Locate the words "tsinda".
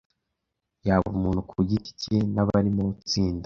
3.07-3.39